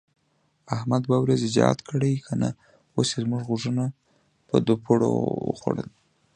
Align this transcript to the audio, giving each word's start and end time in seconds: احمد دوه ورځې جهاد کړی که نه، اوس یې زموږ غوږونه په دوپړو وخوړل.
احمد 0.75 1.01
دوه 1.07 1.17
ورځې 1.21 1.47
جهاد 1.55 1.79
کړی 1.89 2.13
که 2.25 2.33
نه، 2.41 2.49
اوس 2.95 3.09
یې 3.13 3.19
زموږ 3.23 3.41
غوږونه 3.47 3.85
په 4.47 4.55
دوپړو 4.65 5.11
وخوړل. 5.49 5.89